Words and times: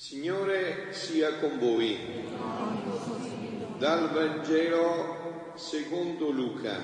Signore 0.00 0.88
sia 0.90 1.34
con 1.34 1.58
voi. 1.58 1.96
Dal 3.76 4.10
Vangelo 4.10 5.52
secondo 5.56 6.30
Luca. 6.30 6.82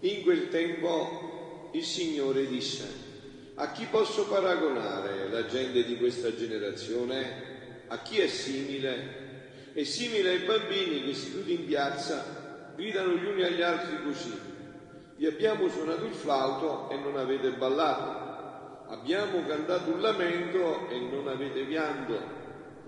In 0.00 0.22
quel 0.22 0.48
tempo 0.50 1.68
il 1.72 1.84
Signore 1.84 2.46
disse, 2.46 2.86
a 3.56 3.72
chi 3.72 3.86
posso 3.90 4.26
paragonare 4.26 5.28
la 5.28 5.46
gente 5.46 5.84
di 5.84 5.98
questa 5.98 6.34
generazione? 6.34 7.86
A 7.88 8.00
chi 8.00 8.20
è 8.20 8.28
simile? 8.28 9.72
È 9.72 9.82
simile 9.82 10.30
ai 10.30 10.44
bambini 10.46 11.04
che 11.04 11.14
seduti 11.14 11.54
in 11.54 11.66
piazza 11.66 12.72
gridano 12.76 13.14
gli 13.14 13.26
uni 13.26 13.42
agli 13.42 13.62
altri 13.62 14.02
così. 14.04 14.53
Vi 15.16 15.26
abbiamo 15.26 15.68
suonato 15.68 16.04
il 16.04 16.14
flauto 16.14 16.90
e 16.90 16.96
non 16.96 17.16
avete 17.16 17.52
ballato 17.52 18.24
abbiamo 18.88 19.44
cantato 19.46 19.90
un 19.90 20.00
lamento 20.00 20.88
e 20.88 20.98
non 20.98 21.28
avete 21.28 21.64
pianto. 21.64 22.42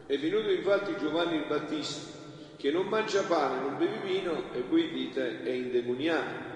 È 0.07 0.19
venuto 0.19 0.51
infatti 0.51 0.97
Giovanni 0.99 1.37
il 1.37 1.47
Battista, 1.47 2.15
che 2.57 2.71
non 2.71 2.87
mangia 2.87 3.23
pane, 3.23 3.61
non 3.61 3.77
beve 3.77 3.99
vino, 4.05 4.53
e 4.53 4.63
voi 4.63 4.91
dite 4.91 5.43
è 5.43 5.51
indemoniato. 5.51 6.55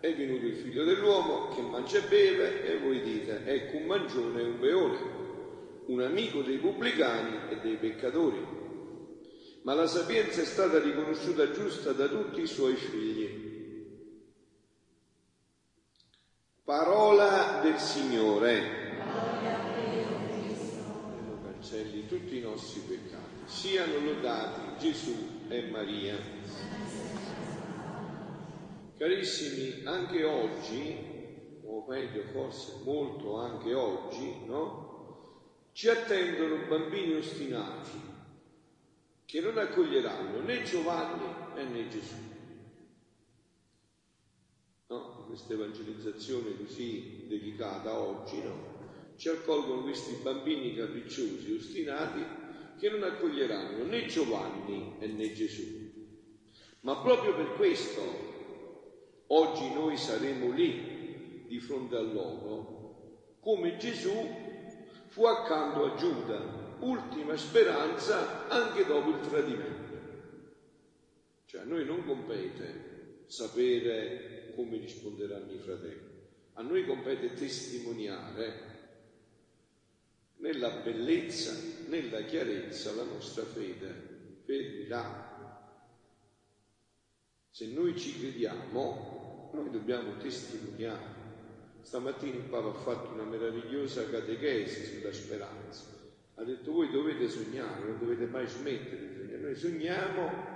È 0.00 0.14
venuto 0.14 0.46
il 0.46 0.56
figlio 0.56 0.84
dell'uomo, 0.84 1.48
che 1.48 1.62
mangia 1.62 1.98
e 1.98 2.08
beve, 2.08 2.64
e 2.64 2.78
voi 2.78 3.00
dite 3.00 3.42
ecco 3.44 3.78
un 3.78 3.86
mangione 3.86 4.40
e 4.40 4.44
un 4.44 4.60
beone, 4.60 4.98
un 5.86 6.00
amico 6.02 6.42
dei 6.42 6.58
pubblicani 6.58 7.50
e 7.50 7.56
dei 7.60 7.76
peccatori. 7.76 8.54
Ma 9.62 9.74
la 9.74 9.86
sapienza 9.86 10.42
è 10.42 10.44
stata 10.44 10.78
riconosciuta 10.78 11.50
giusta 11.50 11.90
da 11.90 12.06
tutti 12.06 12.40
i 12.40 12.46
suoi 12.46 12.76
figli. 12.76 13.46
Parola 16.66 17.55
del 17.66 17.78
Signore. 17.78 18.94
Lo 21.26 21.40
cancelli 21.42 22.06
tutti 22.06 22.36
i 22.38 22.40
nostri 22.40 22.80
peccati. 22.80 23.24
Siano 23.46 23.98
lodati 23.98 24.60
Gesù 24.78 25.14
e 25.48 25.68
Maria. 25.68 26.16
Carissimi, 28.96 29.84
anche 29.84 30.24
oggi, 30.24 31.60
o 31.64 31.84
meglio 31.88 32.22
forse 32.32 32.80
molto 32.84 33.38
anche 33.40 33.74
oggi, 33.74 34.44
no? 34.46 34.84
Ci 35.72 35.88
attendono 35.88 36.66
bambini 36.68 37.14
ostinati 37.14 38.14
che 39.24 39.40
non 39.40 39.58
accoglieranno 39.58 40.40
né 40.40 40.62
Giovanni 40.62 41.24
né 41.54 41.88
Gesù 41.88 42.34
no? 44.88 45.25
Questa 45.36 45.52
evangelizzazione 45.52 46.56
così 46.56 47.26
delicata 47.28 47.98
oggi, 47.98 48.42
no? 48.42 48.74
ci 49.16 49.28
accolgono 49.28 49.82
questi 49.82 50.14
bambini 50.22 50.74
capricciosi, 50.74 51.52
ostinati, 51.52 52.24
che 52.78 52.88
non 52.88 53.02
accoglieranno 53.02 53.84
né 53.84 54.06
Giovanni 54.06 54.94
né 54.98 55.32
Gesù. 55.34 55.92
Ma 56.80 56.96
proprio 57.02 57.34
per 57.34 57.52
questo 57.56 58.00
oggi 59.26 59.74
noi 59.74 59.98
saremo 59.98 60.50
lì 60.52 61.44
di 61.46 61.60
fronte 61.60 61.96
a 61.96 62.00
loro, 62.00 63.36
come 63.40 63.76
Gesù 63.76 64.14
fu 65.08 65.24
accanto 65.26 65.84
a 65.84 65.94
Giuda, 65.96 66.76
ultima 66.80 67.36
speranza 67.36 68.48
anche 68.48 68.86
dopo 68.86 69.10
il 69.10 69.20
tradimento. 69.20 69.84
Cioè 71.44 71.60
a 71.60 71.64
noi 71.64 71.84
non 71.84 72.06
compete 72.06 73.24
sapere 73.26 74.35
come 74.56 74.78
risponderanno 74.78 75.52
i 75.52 75.58
fratelli. 75.58 76.14
A 76.54 76.62
noi 76.62 76.86
compete 76.86 77.34
testimoniare 77.34 78.74
nella 80.38 80.70
bellezza, 80.82 81.54
nella 81.88 82.22
chiarezza 82.22 82.94
la 82.94 83.04
nostra 83.04 83.44
fede, 83.44 84.40
fermi 84.44 84.86
Se 87.50 87.66
noi 87.66 87.96
ci 87.96 88.18
crediamo, 88.18 89.50
noi 89.52 89.70
dobbiamo 89.70 90.16
testimoniare. 90.16 91.24
Stamattina 91.82 92.36
il 92.36 92.42
Papa 92.42 92.68
ha 92.68 92.82
fatto 92.82 93.12
una 93.12 93.24
meravigliosa 93.24 94.08
catechesi 94.08 94.84
sulla 94.84 95.12
speranza. 95.12 95.84
Ha 96.34 96.44
detto 96.44 96.72
voi 96.72 96.90
dovete 96.90 97.28
sognare, 97.28 97.84
non 97.84 97.98
dovete 97.98 98.26
mai 98.26 98.46
smettere 98.46 99.08
di 99.08 99.14
sognare. 99.14 99.38
Noi 99.38 99.54
sogniamo 99.54 100.55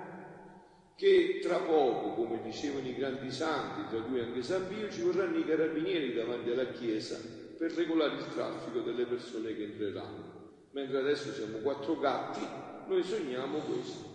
che 1.01 1.39
tra 1.41 1.57
poco, 1.61 2.13
come 2.13 2.43
dicevano 2.43 2.87
i 2.87 2.95
grandi 2.95 3.33
santi, 3.33 3.89
tra 3.89 4.03
cui 4.03 4.21
anche 4.21 4.43
San 4.43 4.69
Pio, 4.69 4.91
ci 4.91 5.01
vorranno 5.01 5.39
i 5.39 5.47
carabinieri 5.47 6.13
davanti 6.13 6.51
alla 6.51 6.67
Chiesa 6.73 7.19
per 7.57 7.73
regolare 7.73 8.17
il 8.17 8.29
traffico 8.35 8.81
delle 8.81 9.07
persone 9.07 9.57
che 9.57 9.63
entreranno. 9.63 10.67
Mentre 10.73 10.99
adesso 10.99 11.33
siamo 11.33 11.57
quattro 11.61 11.99
gatti, 11.99 12.47
noi 12.87 13.03
sogniamo 13.03 13.61
questo. 13.61 14.09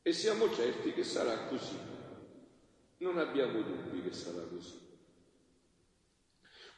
E 0.00 0.12
siamo 0.14 0.50
certi 0.50 0.94
che 0.94 1.04
sarà 1.04 1.44
così. 1.44 1.76
Non 2.96 3.18
abbiamo 3.18 3.60
dubbi 3.60 4.00
che 4.00 4.14
sarà 4.14 4.40
così. 4.50 4.80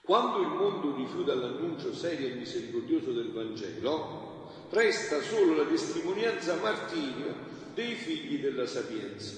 Quando 0.02 0.40
il 0.40 0.48
mondo 0.48 0.96
rifiuta 0.96 1.34
l'annuncio 1.34 1.94
serio 1.94 2.26
e 2.26 2.34
misericordioso 2.34 3.12
del 3.12 3.30
Vangelo, 3.30 4.29
resta 4.70 5.20
solo 5.20 5.54
la 5.54 5.66
testimonianza 5.66 6.54
martirio 6.56 7.34
dei 7.74 7.94
figli 7.94 8.38
della 8.38 8.66
sapienza. 8.66 9.34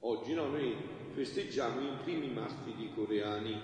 Oggi 0.00 0.34
no, 0.34 0.48
noi 0.48 0.76
festeggiamo 1.12 1.80
i 1.80 1.98
primi 2.02 2.30
martiri 2.30 2.92
coreani, 2.94 3.60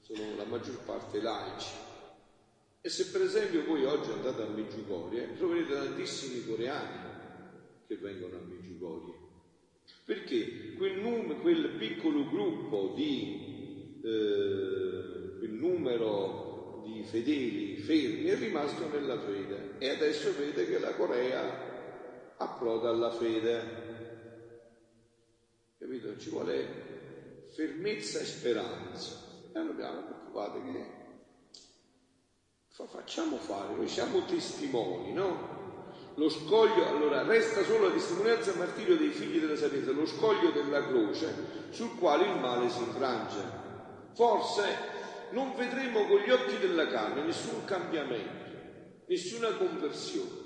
sono 0.00 0.34
la 0.36 0.44
maggior 0.44 0.82
parte 0.84 1.20
laici. 1.20 1.74
E 2.80 2.88
se 2.88 3.10
per 3.10 3.20
esempio 3.22 3.64
voi 3.64 3.84
oggi 3.84 4.10
andate 4.10 4.42
a 4.42 4.46
Meggiugorie, 4.46 5.34
troverete 5.34 5.72
tantissimi 5.72 6.44
coreani 6.44 7.00
che 7.86 7.96
vengono 7.96 8.36
a 8.36 8.40
Meggiugorie. 8.40 9.14
Perché 10.04 10.72
quel, 10.76 10.94
num- 10.94 11.38
quel 11.40 11.74
piccolo 11.76 12.28
gruppo 12.28 12.92
di, 12.94 14.00
eh, 14.00 15.36
quel 15.38 15.50
numero 15.50 16.45
di 16.92 17.02
fedeli 17.02 17.76
fermi 17.78 18.24
è 18.24 18.36
rimasto 18.36 18.88
nella 18.88 19.18
fede 19.18 19.74
e 19.78 19.90
adesso 19.90 20.32
vede 20.36 20.66
che 20.66 20.78
la 20.78 20.94
Corea 20.94 22.34
approda 22.36 22.90
alla 22.90 23.10
fede. 23.10 23.84
Capito? 25.78 26.16
Ci 26.16 26.30
vuole 26.30 27.46
fermezza 27.54 28.20
e 28.20 28.24
speranza. 28.24 29.24
E 29.52 29.58
non 29.58 29.70
abbiamo 29.70 30.02
preoccupate 30.02 30.62
che 30.62 31.04
facciamo 32.86 33.36
fare, 33.36 33.74
noi 33.74 33.88
siamo 33.88 34.24
testimoni, 34.26 35.12
no? 35.12 35.54
Lo 36.16 36.28
scoglio, 36.28 36.86
allora 36.86 37.22
resta 37.22 37.62
solo 37.62 37.88
la 37.88 37.92
testimonianza 37.92 38.52
e 38.52 38.56
martirio 38.56 38.96
dei 38.96 39.10
figli 39.10 39.38
della 39.38 39.56
sapienza, 39.56 39.92
lo 39.92 40.06
scoglio 40.06 40.50
della 40.50 40.86
croce 40.86 41.34
sul 41.70 41.94
quale 41.98 42.26
il 42.26 42.38
male 42.38 42.68
si 42.70 42.78
infrange. 42.78 43.64
Forse 44.14 44.95
non 45.30 45.54
vedremo 45.54 46.06
con 46.06 46.18
gli 46.18 46.30
occhi 46.30 46.58
della 46.58 46.86
carne 46.86 47.22
nessun 47.22 47.64
cambiamento, 47.64 49.04
nessuna 49.06 49.50
conversione 49.52 50.44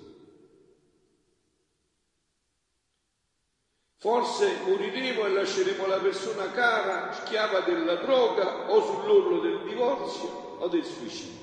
Forse 4.01 4.61
moriremo 4.65 5.27
e 5.27 5.29
lasceremo 5.29 5.87
la 5.87 5.99
persona 5.99 6.51
cara 6.53 7.13
schiava 7.13 7.61
della 7.61 7.97
droga 7.97 8.71
o 8.71 8.81
sull'orlo 8.81 9.41
del 9.41 9.69
divorzio 9.69 10.57
o 10.59 10.69
del 10.69 10.83
suicidio. 10.83 11.39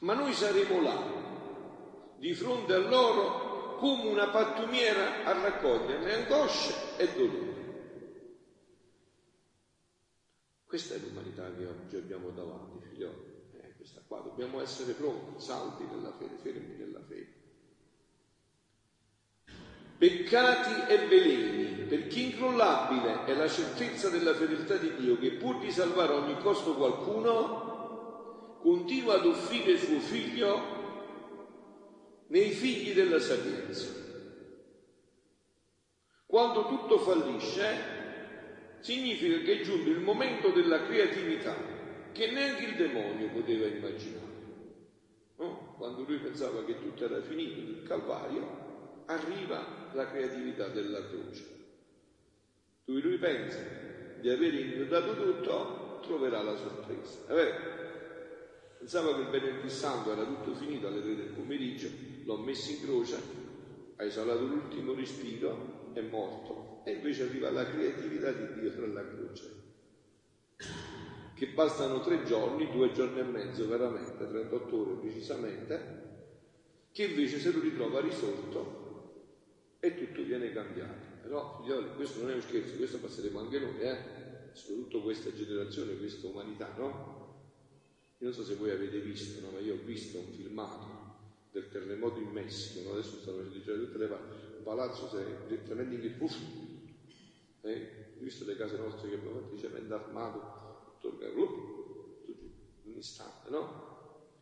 Ma 0.00 0.14
noi 0.14 0.32
saremo 0.32 0.82
là, 0.82 1.00
di 2.16 2.34
fronte 2.34 2.74
a 2.74 2.78
loro, 2.78 3.76
come 3.76 4.08
una 4.08 4.30
pattumiera 4.30 5.22
a 5.22 5.42
raccoglierne 5.42 6.14
angosce 6.14 6.74
e 6.96 7.12
dolore. 7.14 7.67
Questa 10.68 10.94
è 10.94 10.98
l'umanità 10.98 11.50
che 11.56 11.66
oggi 11.66 11.96
abbiamo 11.96 12.28
davanti, 12.30 12.78
figlioli. 12.86 13.16
Eh, 13.54 13.74
questa 13.76 14.02
qua 14.06 14.20
dobbiamo 14.20 14.60
essere 14.60 14.92
pronti, 14.92 15.42
saldi 15.42 15.84
nella 15.84 16.12
fede, 16.12 16.36
fermi 16.36 16.76
nella 16.76 17.00
fede 17.08 17.38
peccati 19.98 20.92
e 20.92 21.08
veleni, 21.08 21.86
perché 21.86 22.20
incrollabile 22.20 23.24
è 23.24 23.34
la 23.34 23.48
certezza 23.48 24.08
della 24.08 24.32
fedeltà 24.32 24.76
di 24.76 24.94
Dio 24.94 25.18
che 25.18 25.32
pur 25.32 25.58
di 25.58 25.72
salvare 25.72 26.12
a 26.12 26.16
ogni 26.18 26.38
costo 26.38 26.76
qualcuno, 26.76 28.58
continua 28.60 29.14
ad 29.14 29.26
offrire 29.26 29.76
suo 29.76 29.98
figlio 29.98 30.76
nei 32.28 32.50
figli 32.50 32.94
della 32.94 33.18
sapienza. 33.18 33.88
Quando 36.26 36.66
tutto 36.68 36.98
fallisce, 36.98 37.97
significa 38.80 39.38
che 39.38 39.60
è 39.60 39.62
giunto 39.62 39.90
il 39.90 40.00
momento 40.00 40.50
della 40.50 40.82
creatività 40.84 41.54
che 42.12 42.30
neanche 42.30 42.64
il 42.64 42.76
demonio 42.76 43.28
poteva 43.28 43.66
immaginare. 43.66 44.26
No? 45.36 45.74
Quando 45.76 46.02
lui 46.02 46.18
pensava 46.18 46.64
che 46.64 46.80
tutto 46.80 47.04
era 47.04 47.20
finito, 47.22 47.60
il 47.60 47.84
Calvario, 47.86 49.02
arriva 49.06 49.90
la 49.92 50.10
creatività 50.10 50.68
della 50.68 51.06
croce. 51.06 51.46
lui 52.86 53.18
pensa 53.18 53.58
di 54.20 54.28
aver 54.28 54.54
ignorato 54.54 55.14
tutto, 55.14 56.00
troverà 56.02 56.42
la 56.42 56.56
sorpresa. 56.56 57.26
È 57.28 57.34
vero? 57.34 57.76
Pensava 58.78 59.14
che 59.14 59.20
il 59.22 59.28
venerdì 59.28 59.70
santo 59.70 60.12
era 60.12 60.24
tutto 60.24 60.54
finito 60.54 60.86
alle 60.86 61.02
tre 61.02 61.16
del 61.16 61.32
pomeriggio, 61.34 61.88
l'ho 62.24 62.38
messo 62.38 62.70
in 62.70 62.80
croce, 62.82 63.16
ha 63.96 64.04
esalato 64.04 64.44
l'ultimo 64.44 64.94
respiro, 64.94 65.90
è 65.92 66.00
morto. 66.00 66.77
E 66.88 66.92
invece 66.92 67.24
arriva 67.24 67.50
la 67.50 67.66
creatività 67.66 68.32
di 68.32 68.60
Dio 68.60 68.72
tra 68.72 68.86
la 68.86 69.06
croce. 69.06 69.50
Che 71.34 71.46
bastano 71.48 72.00
tre 72.00 72.24
giorni, 72.24 72.70
due 72.70 72.92
giorni 72.92 73.20
e 73.20 73.24
mezzo 73.24 73.68
veramente, 73.68 74.26
38 74.26 74.76
ore 74.80 74.94
precisamente, 74.94 76.06
che 76.90 77.04
invece 77.04 77.40
se 77.40 77.52
lo 77.52 77.60
ritrova 77.60 78.00
risolto 78.00 79.76
e 79.80 79.98
tutto 79.98 80.22
viene 80.22 80.50
cambiato. 80.50 81.18
Però, 81.20 81.60
figlioli, 81.60 81.94
questo 81.94 82.22
non 82.22 82.30
è 82.30 82.34
un 82.36 82.40
scherzo, 82.40 82.76
questo 82.76 82.98
passeremo 83.00 83.38
anche 83.38 83.58
noi, 83.58 83.80
eh? 83.80 83.96
soprattutto 84.52 85.02
questa 85.02 85.30
generazione, 85.34 85.94
questa 85.98 86.26
umanità, 86.26 86.72
no? 86.78 87.16
Io 88.16 88.28
non 88.28 88.32
so 88.32 88.42
se 88.42 88.54
voi 88.54 88.70
avete 88.70 88.98
visto, 89.00 89.42
no? 89.42 89.50
ma 89.50 89.58
io 89.58 89.74
ho 89.74 89.84
visto 89.84 90.20
un 90.20 90.32
filmato 90.32 90.86
del 91.52 91.68
terremoto 91.68 92.18
in 92.18 92.30
Messico, 92.30 92.88
no? 92.88 92.94
adesso 92.94 93.18
stanno 93.20 93.42
facendo 93.42 93.84
tutte 93.84 93.98
le 93.98 94.06
parti, 94.06 94.36
un 94.56 94.62
palazzo 94.62 95.10
direttamente 95.46 96.06
in 96.06 96.16
puff, 96.16 96.36
eh? 97.62 98.14
ho 98.16 98.22
visto 98.22 98.44
le 98.44 98.56
case 98.56 98.76
nostre 98.76 99.08
che 99.08 99.16
abbiamo 99.16 99.40
fatto 99.40 99.54
di 99.54 99.60
cemento 99.60 99.94
armato, 99.94 100.96
tutto 101.00 101.24
il 101.24 101.34
un 102.84 102.96
istante, 102.96 103.50
no? 103.50 103.86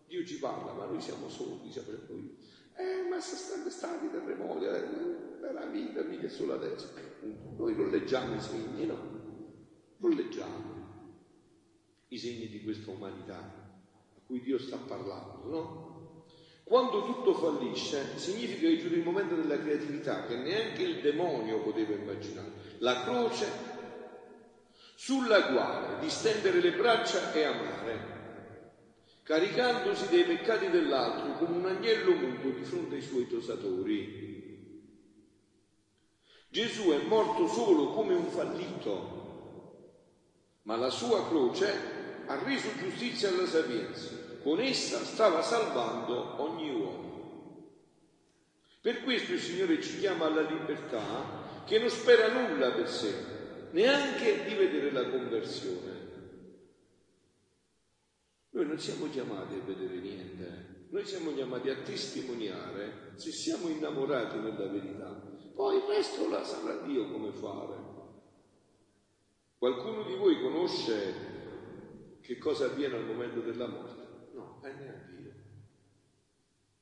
Dio 0.07 0.25
ci 0.25 0.39
parla, 0.39 0.73
ma 0.73 0.87
noi 0.87 1.01
siamo 1.01 1.29
soli, 1.29 1.71
siamo 1.71 1.89
noi. 2.09 2.37
Eh, 2.77 3.09
ma 3.09 3.21
sono 3.21 3.69
stati 3.69 4.11
terremoti, 4.11 4.65
eh, 4.65 5.53
la 5.53 5.67
vita, 5.67 6.03
mica 6.03 6.29
sulla 6.29 6.57
destra. 6.57 7.01
Noi 7.57 7.75
non 7.75 7.91
leggiamo 7.91 8.35
i 8.35 8.41
segni, 8.41 8.87
no? 8.87 9.15
Non 9.97 10.11
leggiamo 10.13 10.75
i 12.09 12.19
segni 12.19 12.49
di 12.49 12.63
questa 12.63 12.91
umanità 12.91 13.65
cui 14.27 14.41
Dio 14.41 14.59
sta 14.59 14.77
parlando, 14.77 15.49
no? 15.49 15.96
Quando 16.67 17.05
tutto 17.05 17.33
fallisce, 17.35 18.19
significa 18.19 18.67
che 18.67 18.79
giunge 18.79 18.97
il 18.97 19.05
momento 19.05 19.37
della 19.37 19.57
creatività 19.57 20.27
che 20.27 20.35
neanche 20.35 20.83
il 20.83 21.01
demonio 21.01 21.63
poteva 21.63 21.95
immaginare. 21.95 22.55
La 22.79 23.05
croce 23.05 23.47
sulla 24.97 25.45
quale 25.53 26.01
distendere 26.01 26.61
le 26.61 26.73
braccia 26.73 27.33
e 27.33 27.45
amare, 27.45 28.01
caricandosi 29.23 30.09
dei 30.09 30.25
peccati 30.25 30.69
dell'altro 30.69 31.35
come 31.39 31.57
un 31.57 31.67
agnello 31.67 32.15
muto 32.17 32.51
di 32.51 32.65
fronte 32.65 32.97
ai 32.97 33.03
suoi 33.03 33.29
tosatori. 33.29 34.25
Gesù 36.49 36.91
è 36.91 36.99
morto 37.07 37.47
solo 37.47 37.91
come 37.91 38.15
un 38.15 38.27
fallito, 38.27 39.15
ma 40.63 40.75
la 40.75 40.91
sua 40.91 41.29
croce 41.29 42.25
ha 42.27 42.43
reso 42.43 42.75
giustizia 42.77 43.29
alla 43.29 43.47
sapienza, 43.47 44.26
con 44.47 44.61
essa 44.61 45.05
stava 45.05 45.43
salvando 45.43 46.41
ogni 46.41 46.71
uomo. 46.71 47.73
Per 48.81 49.03
questo 49.03 49.33
il 49.33 49.41
Signore 49.41 49.83
ci 49.83 49.99
chiama 49.99 50.27
alla 50.27 50.43
libertà 50.43 51.65
che 51.67 51.81
non 51.81 51.89
spera 51.89 52.33
nulla 52.33 52.71
per 52.71 52.89
sé, 52.89 53.13
neanche 53.73 54.45
di 54.45 54.55
vedere 54.55 54.93
la 54.93 55.11
conversione. 55.11 55.95
Noi 58.51 58.67
non 58.67 58.79
siamo 58.79 59.11
chiamati 59.11 59.55
a 59.55 59.65
vedere 59.65 59.97
niente, 59.97 60.87
noi 60.91 61.05
siamo 61.05 61.35
chiamati 61.35 61.69
a 61.69 61.83
testimoniare 61.83 63.15
se 63.17 63.33
siamo 63.33 63.67
innamorati 63.67 64.39
nella 64.39 64.69
verità. 64.69 65.29
Poi 65.57 65.77
il 65.79 65.83
resto 65.89 66.29
la 66.29 66.45
saprà 66.45 66.83
Dio 66.83 67.11
come 67.11 67.33
fare. 67.33 67.75
Qualcuno 69.59 70.05
di 70.05 70.15
voi 70.15 70.41
conosce 70.41 71.15
che 72.21 72.39
cosa 72.39 72.67
avviene 72.67 72.95
al 72.95 73.07
momento 73.07 73.41
della 73.41 73.67
morte? 73.67 74.06
No, 74.67 74.73
è 74.73 74.75
neanche 74.75 75.23
io. 75.23 75.33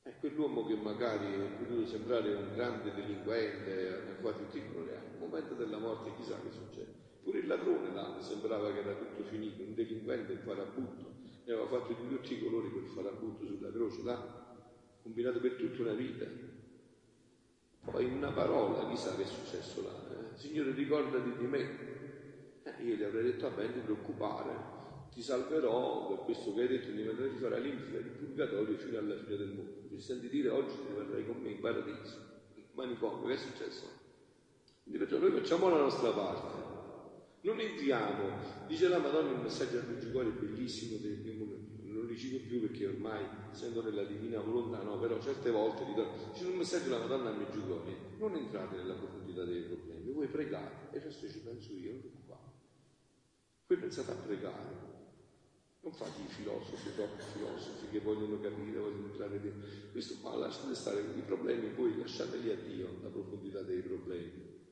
È 0.01 0.13
quell'uomo 0.19 0.65
che 0.65 0.75
magari 0.75 1.33
è 1.33 1.49
potuto 1.57 1.85
sembrare 1.85 2.33
un 2.33 2.53
grande 2.55 2.93
delinquente, 2.93 4.17
quasi 4.21 4.43
tutti 4.45 4.59
al 4.59 5.19
momento 5.19 5.53
della 5.53 5.77
morte 5.77 6.15
chissà 6.15 6.39
che 6.41 6.51
succede. 6.51 7.03
Pure 7.23 7.39
il 7.39 7.47
ladrone 7.47 7.93
là 7.93 8.19
sembrava 8.19 8.71
che 8.71 8.79
era 8.79 8.93
tutto 8.93 9.23
finito, 9.23 9.63
un 9.63 9.73
delinquente, 9.73 10.33
un 10.33 10.39
farabutto, 10.39 11.13
ne 11.43 11.53
aveva 11.53 11.67
fatto 11.67 11.93
di 11.93 12.07
tutti 12.07 12.33
i 12.33 12.43
colori 12.43 12.71
quel 12.71 12.87
farabutto 12.87 13.45
sulla 13.45 13.71
croce 13.71 14.03
là, 14.03 14.57
combinato 15.01 15.39
per 15.39 15.53
tutta 15.53 15.81
una 15.81 15.93
vita. 15.93 16.25
Poi 17.83 18.05
una 18.05 18.31
parola, 18.31 18.87
chissà 18.89 19.15
che 19.15 19.23
è 19.23 19.27
successo 19.27 19.83
là. 19.83 19.91
Eh? 20.11 20.37
Signore 20.37 20.71
ricordati 20.71 21.35
di 21.37 21.45
me. 21.45 22.63
Eh, 22.63 22.83
io 22.83 22.95
gli 22.95 23.03
avrei 23.03 23.23
detto, 23.23 23.47
vabbè, 23.49 23.63
non 23.63 23.73
ti 23.73 23.79
preoccupare, 23.79 24.74
ti 25.15 25.21
salverò 25.21 26.07
per 26.09 26.25
questo 26.25 26.53
che 26.53 26.63
hai 26.63 26.67
detto 26.67 26.91
di 26.91 27.03
mettere 27.03 27.29
di 27.29 27.37
fare 27.37 27.55
all'infinito 27.55 27.99
il 27.99 28.09
purgatorio 28.09 28.77
fino 28.77 28.97
alla 28.97 29.15
fine 29.15 29.37
del 29.37 29.47
mondo. 29.47 29.87
Mi 29.89 30.01
senti 30.01 30.27
dire 30.27 30.49
oggi 30.49 30.75
ti 30.75 30.93
verrai 30.93 31.25
con 31.25 31.37
me 31.37 31.51
in 31.51 31.61
paradiso, 31.61 32.17
in 32.55 32.63
manicomio, 32.73 33.25
che 33.25 33.33
è 33.35 33.37
successo? 33.37 33.85
Quindi 34.83 34.99
perciò 34.99 35.17
noi 35.17 35.31
facciamo 35.31 35.69
la 35.69 35.79
nostra 35.79 36.11
parte. 36.11 36.73
Non 37.43 37.61
entriamo, 37.61 38.67
dice 38.67 38.89
la 38.89 38.97
Madonna 38.97 39.31
un 39.31 39.41
messaggio 39.41 39.77
al 39.77 39.87
Meggiugorio 39.87 40.31
bellissimo, 40.31 40.99
non 40.99 42.05
li 42.07 42.17
cito 42.17 42.45
più 42.45 42.59
perché 42.59 42.87
ormai 42.87 43.23
essendo 43.51 43.81
nella 43.81 44.03
divina 44.03 44.41
volontà, 44.41 44.83
no, 44.83 44.99
però 44.99 45.17
certe 45.21 45.49
volte 45.49 45.85
dice 45.85 46.45
un 46.45 46.57
messaggio 46.57 46.93
alla 46.93 47.05
Madonna 47.05 47.29
al 47.29 47.37
Meggiugorio, 47.37 47.95
non 48.17 48.35
entrate 48.35 48.75
nella 48.75 48.95
profondità 48.95 49.45
dei 49.45 49.61
problemi, 49.61 50.11
voi 50.11 50.27
pregate 50.27 50.93
e 50.93 50.97
il 50.97 51.03
resto 51.03 51.29
ci 51.29 51.39
penso 51.39 51.71
io, 51.71 51.91
non 51.91 52.01
preoccupate. 52.01 52.51
Voi 53.67 53.77
pensate 53.77 54.11
a 54.11 54.15
pregare, 54.15 54.94
non 55.85 55.93
fate 55.93 56.19
i 56.19 56.27
filosofi, 56.27 56.95
troppi 56.95 57.21
filosofi 57.31 57.87
che 57.91 57.99
vogliono 57.99 58.39
capire, 58.39 58.79
vogliono 58.79 59.05
entrare 59.05 59.39
dentro. 59.39 59.69
Questo 59.91 60.15
qua 60.19 60.35
lasciate 60.35 60.73
stare 60.73 61.01
i 61.01 61.21
problemi, 61.21 61.67
poi 61.69 61.99
lasciateli 61.99 62.49
a 62.49 62.55
Dio 62.55 62.97
la 63.03 63.09
profondità 63.09 63.61
dei 63.61 63.81
problemi. 63.81 64.63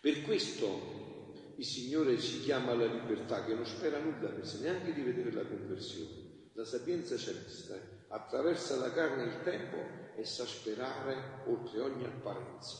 Per 0.00 0.22
questo 0.22 1.34
il 1.56 1.64
Signore 1.64 2.18
ci 2.18 2.40
chiama 2.40 2.72
alla 2.72 2.86
libertà, 2.86 3.44
che 3.44 3.54
non 3.54 3.66
spera 3.66 3.98
nulla 3.98 4.30
per 4.30 4.46
sé, 4.46 4.60
neanche 4.60 4.94
di 4.94 5.02
vedere 5.02 5.30
la 5.30 5.46
conversione. 5.46 6.24
La 6.54 6.64
sapienza 6.64 7.18
celeste 7.18 8.04
attraversa 8.08 8.76
la 8.76 8.90
carne 8.92 9.24
e 9.24 9.26
il 9.26 9.42
tempo 9.42 9.76
e 10.16 10.24
sa 10.24 10.46
sperare 10.46 11.42
oltre 11.48 11.80
ogni 11.80 12.04
apparenza. 12.06 12.78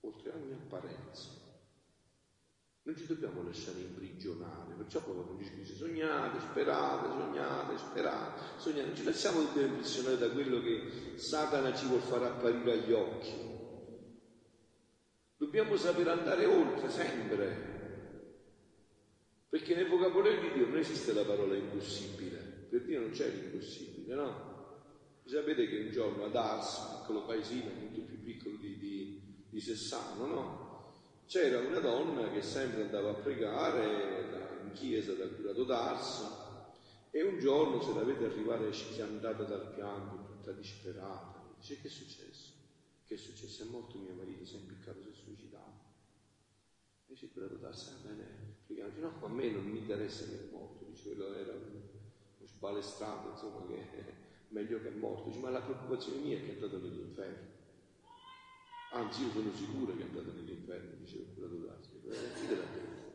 Oltre 0.00 0.32
ogni 0.32 0.52
apparenza. 0.52 1.41
Non 2.84 2.96
ci 2.96 3.06
dobbiamo 3.06 3.44
lasciare 3.44 3.78
imprigionare, 3.78 4.74
perciò 4.74 5.02
ci 5.44 5.54
dice 5.54 5.76
sognate, 5.76 6.40
sperate, 6.40 7.10
sognate, 7.10 7.78
sperate, 7.78 8.40
sognate, 8.58 8.86
non 8.86 8.96
ci 8.96 9.04
lasciamo 9.04 9.40
impressionare 9.40 10.18
da 10.18 10.28
quello 10.30 10.60
che 10.60 11.16
Satana 11.16 11.72
ci 11.74 11.86
vuol 11.86 12.00
far 12.00 12.24
apparire 12.24 12.72
agli 12.72 12.90
occhi. 12.90 13.50
Dobbiamo 15.36 15.76
sapere 15.76 16.10
andare 16.10 16.44
oltre 16.44 16.90
sempre, 16.90 17.70
perché 19.48 19.76
nel 19.76 19.88
vocabolario 19.88 20.40
di 20.40 20.52
Dio 20.52 20.66
non 20.66 20.78
esiste 20.78 21.12
la 21.12 21.24
parola 21.24 21.54
impossibile, 21.54 22.66
per 22.68 22.82
Dio 22.82 22.98
non 22.98 23.10
c'è 23.10 23.28
l'impossibile, 23.30 24.14
no? 24.14 24.50
Sapete 25.24 25.68
che 25.68 25.78
un 25.78 25.90
giorno 25.92 26.24
ad 26.24 26.34
Ars, 26.34 26.98
piccolo 26.98 27.24
paesino 27.24 27.70
molto 27.78 28.02
più 28.02 28.20
piccolo 28.20 28.56
di, 28.56 28.76
di, 28.76 29.46
di 29.48 29.60
Sessano, 29.60 30.26
no? 30.26 30.71
C'era 31.26 31.60
una 31.60 31.78
donna 31.78 32.30
che 32.30 32.42
sempre 32.42 32.82
andava 32.82 33.10
a 33.10 33.14
pregare 33.14 34.64
in 34.64 34.72
chiesa 34.72 35.14
dal 35.14 35.34
curato 35.34 35.64
d'Ars 35.64 36.40
e 37.10 37.22
un 37.22 37.38
giorno 37.38 37.80
se 37.80 37.94
la 37.94 38.02
vede 38.02 38.26
arrivare 38.26 38.72
schiantata 38.72 39.44
dal 39.44 39.72
pianto, 39.74 40.34
tutta 40.34 40.52
disperata, 40.52 41.42
dice 41.56 41.80
che 41.80 41.88
è 41.88 41.90
successo? 41.90 42.52
Che 43.04 43.14
è 43.14 43.16
successo? 43.16 43.62
È 43.62 43.66
morto 43.66 43.98
mio 43.98 44.14
marito, 44.14 44.44
si 44.44 44.56
è 44.56 44.58
impiccato, 44.58 45.02
si 45.02 45.08
è 45.10 45.14
suicidato. 45.14 45.90
Dice 47.06 47.26
il 47.26 47.32
curato 47.32 47.54
d'Ars, 47.54 47.90
va 48.02 48.08
bene, 48.08 48.56
preghiamo, 48.66 48.92
no, 48.98 49.24
a 49.24 49.28
me 49.28 49.50
non 49.50 49.64
mi 49.64 49.78
interessa 49.78 50.24
che 50.26 50.48
è 50.48 50.50
morto, 50.50 50.84
dice 50.84 51.14
quello 51.14 51.34
era 51.34 51.52
uno 51.52 51.80
sbalestrato, 52.44 53.30
insomma, 53.30 53.66
che 53.66 53.90
è 53.90 54.14
meglio 54.48 54.80
che 54.80 54.88
è 54.88 54.96
morto, 54.96 55.28
dice 55.28 55.38
ma 55.38 55.50
la 55.50 55.60
preoccupazione 55.60 56.18
mia 56.18 56.36
è 56.36 56.40
che 56.40 56.50
è 56.50 56.54
andato 56.54 56.78
nell'inferno. 56.78 57.61
Anzi, 58.94 59.22
io 59.22 59.30
sono 59.30 59.50
sicuro 59.54 59.94
che 59.96 60.02
è 60.02 60.04
andato 60.04 60.32
nell'inferno, 60.32 60.94
diceva 61.00 61.22
il 61.24 61.32
curato 61.32 61.56
d'arte. 61.56 61.96
Eh, 61.96 62.32
chi 62.34 62.46
te 62.46 62.56
l'ha 62.56 62.68
detto? 62.74 63.10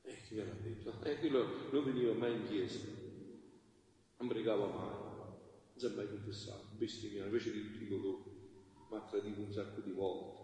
Eh, 0.00 0.22
chi 0.22 0.34
me 0.34 0.44
l'ha 0.44 0.54
detto? 0.62 1.02
Eh, 1.04 1.18
quello 1.18 1.68
non 1.72 1.84
veniva 1.84 2.14
mai 2.14 2.32
in 2.32 2.44
chiesa, 2.44 2.78
non 4.16 4.28
pregava 4.28 4.66
mai, 4.66 4.96
non 4.96 5.74
si 5.76 5.84
è 5.84 5.90
mai 5.90 6.08
confessato, 6.08 6.68
bestemmiava, 6.78 7.26
invece 7.26 7.50
di 7.50 7.86
colori, 7.86 8.30
mi 8.88 8.96
ha 8.96 9.00
tradito 9.00 9.42
un 9.42 9.52
sacco 9.52 9.82
di 9.82 9.90
volte. 9.90 10.36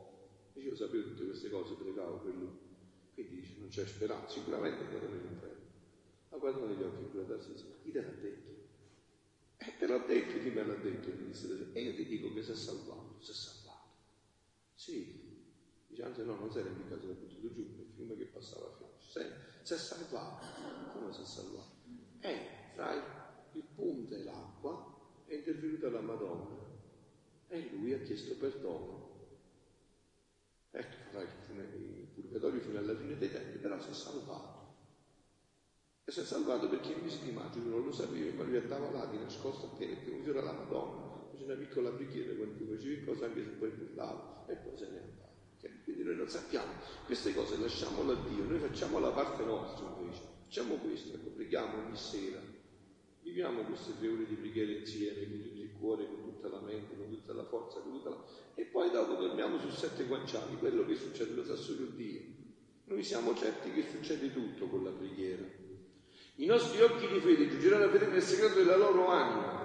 Dice, 0.53 0.69
io 0.69 0.75
sapevo 0.75 1.05
tutte 1.09 1.25
queste 1.25 1.49
cose, 1.49 1.75
pregavo 1.75 2.19
per 2.19 2.35
lui. 2.35 2.53
Quindi 3.15 3.37
dice, 3.37 3.55
non 3.57 3.69
c'è 3.69 3.87
speranza, 3.87 4.29
sicuramente 4.29 4.83
è 4.83 4.85
andato 4.85 5.09
nell'inferno. 5.09 5.73
Ma 6.29 6.37
guarda 6.37 6.67
negli 6.67 6.83
occhi 6.83 7.01
il 7.01 7.09
curato 7.09 7.33
e 7.33 7.55
ma 7.71 7.77
chi 7.81 7.91
te 7.91 8.03
l'ha 8.03 8.13
detto? 8.21 8.53
Eh, 9.57 9.75
te 9.79 9.87
l'ha 9.87 9.99
detto, 9.99 10.39
chi 10.39 10.51
me 10.51 10.63
l'ha 10.65 10.75
detto? 10.75 11.09
E 11.73 11.81
io 11.81 11.95
ti 11.95 12.05
dico 12.05 12.31
che 12.31 12.43
si 12.43 12.51
è 12.51 12.55
salvato, 12.55 13.17
si 13.21 13.31
è 13.31 13.35
salvato. 13.35 13.54
Sì, 14.85 15.33
Dice, 15.89 16.03
anzi 16.03 16.25
no, 16.25 16.35
non 16.35 16.51
era 16.55 16.69
impiccato 16.69 17.07
da 17.07 17.15
buttato 17.15 17.41
giù, 17.41 17.75
nel 17.75 17.87
fiume 17.95 18.17
che 18.17 18.27
passava 18.27 18.67
a 18.67 18.77
fianco. 18.77 18.99
Si 19.63 19.73
è 19.73 19.77
salvato. 19.79 20.45
Come 20.93 21.11
si 21.11 21.23
è 21.23 21.25
salvato? 21.25 21.71
E 22.21 22.39
fra 22.75 22.93
il 23.53 23.65
ponte 23.75 24.17
e 24.17 24.25
l'acqua 24.25 25.25
è 25.25 25.37
intervenuta 25.37 25.89
la 25.89 26.03
Madonna 26.03 26.55
e 27.49 27.71
lui 27.71 27.95
ha 27.95 28.03
chiesto 28.03 28.35
perdono. 28.35 29.13
Ecco, 30.71 30.97
farà 31.13 31.23
il 31.23 32.09
purgatorio 32.13 32.61
fino 32.61 32.79
alla 32.79 32.95
fine 32.95 33.17
dei 33.17 33.31
tempi, 33.31 33.57
però 33.57 33.81
si 33.81 33.89
è 33.89 33.95
salvato. 33.95 34.73
E 36.05 36.13
si 36.13 36.21
è 36.21 36.25
salvato 36.25 36.69
perché 36.69 36.93
il 36.93 37.03
mese 37.03 37.23
di 37.23 37.31
maggio 37.31 37.61
lui 37.61 37.71
non 37.71 37.85
lo 37.85 37.93
sapeva, 37.93 38.37
ma 38.37 38.43
lui 38.43 38.59
andava 38.59 38.91
là 38.91 39.07
di 39.07 39.17
nascosto 39.17 39.65
a 39.65 39.77
piedi, 39.77 40.11
come 40.11 40.43
la 40.43 40.53
Madonna, 40.53 41.14
una 41.45 41.55
piccola 41.55 41.91
preghiera 41.91 42.35
quando 42.35 42.57
tu 42.57 42.75
facevi 42.75 43.05
cosa, 43.05 43.27
anche 43.27 43.43
se 43.43 43.51
poi 43.51 43.69
burlava, 43.71 44.45
e 44.49 44.55
poi 44.57 44.77
se 44.77 44.89
ne 44.91 44.99
andava. 44.99 45.33
Quindi 45.85 46.03
noi 46.03 46.17
non 46.17 46.29
sappiamo 46.29 46.73
queste 47.07 47.33
cose, 47.35 47.59
lasciamole 47.59 48.13
a 48.13 48.29
Dio, 48.29 48.45
noi 48.45 48.59
facciamo 48.59 48.99
la 48.99 49.11
parte 49.11 49.45
nostra 49.45 49.95
invece, 49.99 50.21
facciamo 50.45 50.75
questo, 50.77 51.15
ecco, 51.15 51.31
preghiamo 51.31 51.87
ogni 51.87 51.97
sera, 51.97 52.41
viviamo 53.23 53.63
queste 53.63 53.93
tre 53.99 54.09
ore 54.09 54.27
di 54.27 54.35
preghiera 54.35 54.73
insieme, 54.73 55.27
con 55.29 55.43
tutto 55.43 55.61
il 55.61 55.73
cuore, 55.79 56.07
con 56.07 56.23
tutta 56.23 56.49
la 56.49 56.61
mente, 56.61 56.97
con 56.97 57.09
tutta 57.09 57.33
la 57.33 57.45
forza, 57.45 57.81
con 57.81 57.93
tutta 57.93 58.11
la... 58.11 58.25
e 58.55 58.65
poi 58.65 58.91
dopo 58.91 59.15
dormiamo 59.15 59.59
su 59.59 59.71
sette 59.71 60.05
guanciali, 60.05 60.57
quello 60.57 60.85
che 60.85 60.97
succede 60.97 61.33
lo 61.33 61.45
sa 61.45 61.57
solo 61.57 61.87
Dio. 61.87 62.21
Noi 62.87 63.03
siamo 63.03 63.35
certi 63.35 63.73
che 63.73 63.87
succede 63.91 64.31
tutto 64.33 64.67
con 64.67 64.85
la 64.85 64.91
preghiera. 64.91 65.43
I 66.37 66.47
nostri 66.47 66.83
occhi 66.83 67.07
di 67.09 67.21
fede 67.21 67.49
giungeranno 67.49 67.85
a 67.85 67.89
vedere 67.89 68.11
nel 68.11 68.23
segreto 68.23 68.57
della 68.57 68.77
loro 68.77 69.07
anima 69.07 69.64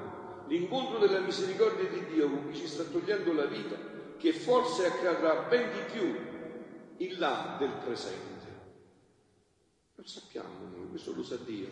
l'incontro 0.50 0.98
della 0.98 1.20
misericordia 1.20 1.88
di 1.88 2.06
Dio 2.12 2.28
con 2.28 2.50
chi 2.50 2.58
ci 2.58 2.68
sta 2.68 2.84
togliendo 2.84 3.32
la 3.34 3.46
vita, 3.46 3.78
che 4.18 4.34
forse 4.34 4.88
accadrà 4.88 5.48
ben 5.48 5.72
di 5.72 5.92
più 5.94 6.16
in 6.98 7.20
là 7.20 7.56
del 7.58 7.72
presente. 7.84 8.48
Non 9.96 10.06
sappiamo 10.06 10.68
noi, 10.76 10.90
questo 10.90 11.14
lo 11.16 11.24
sa 11.24 11.38
Dio. 11.38 11.68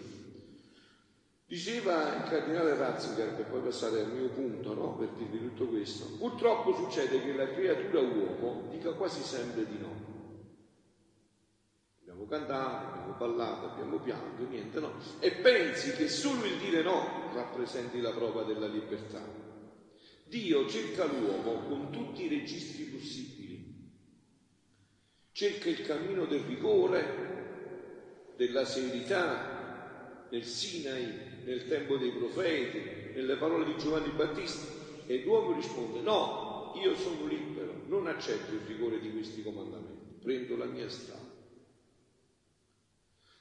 Diceva 1.45 2.15
il 2.15 2.29
cardinale 2.29 2.75
Ratzinger, 2.75 3.35
per 3.35 3.45
poi 3.45 3.61
passare 3.61 4.01
al 4.01 4.11
mio 4.11 4.29
punto, 4.29 4.73
no? 4.73 4.95
per 4.95 5.09
dirvi 5.17 5.39
tutto 5.39 5.67
questo, 5.67 6.05
purtroppo 6.17 6.75
succede 6.75 7.21
che 7.21 7.33
la 7.33 7.47
creatura 7.47 8.01
uomo 8.01 8.67
dica 8.69 8.91
quasi 8.91 9.21
sempre 9.21 9.65
di 9.65 9.77
no. 9.79 10.16
Cantato, 12.27 12.87
abbiamo 12.87 13.17
ballato, 13.17 13.71
abbiamo 13.71 13.99
pianto, 13.99 14.43
niente 14.47 14.79
no. 14.79 14.93
E 15.19 15.31
pensi 15.31 15.91
che 15.93 16.09
solo 16.09 16.45
il 16.45 16.57
dire 16.57 16.83
no 16.83 17.31
rappresenti 17.33 18.01
la 18.01 18.11
prova 18.11 18.43
della 18.43 18.67
libertà. 18.67 19.23
Dio 20.25 20.67
cerca 20.67 21.05
l'uomo 21.05 21.61
con 21.67 21.89
tutti 21.89 22.25
i 22.25 22.27
registri 22.27 22.83
possibili. 22.83 23.63
Cerca 25.31 25.69
il 25.69 25.81
cammino 25.81 26.25
del 26.25 26.41
rigore, 26.41 28.33
della 28.35 28.65
severità, 28.65 30.27
nel 30.29 30.43
Sinai, 30.43 31.43
nel 31.45 31.65
tempo 31.67 31.95
dei 31.95 32.11
profeti, 32.11 33.13
nelle 33.15 33.37
parole 33.37 33.63
di 33.63 33.77
Giovanni 33.77 34.09
Battista, 34.09 34.65
e 35.05 35.23
l'uomo 35.23 35.53
risponde 35.53 36.01
no, 36.01 36.73
io 36.75 36.93
sono 36.95 37.25
libero, 37.25 37.83
non 37.87 38.07
accetto 38.07 38.53
il 38.53 38.61
rigore 38.61 38.99
di 38.99 39.11
questi 39.11 39.41
comandamenti, 39.41 40.19
prendo 40.21 40.57
la 40.57 40.65
mia 40.65 40.89
strada. 40.89 41.26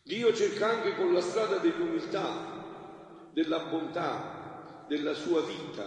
Dio 0.07 0.33
cerca 0.33 0.71
anche 0.71 0.95
con 0.95 1.13
la 1.13 1.21
strada 1.21 1.57
dell'umiltà, 1.57 3.29
della 3.33 3.59
bontà, 3.65 4.85
della 4.87 5.15
sua 5.15 5.43
vita, 5.43 5.85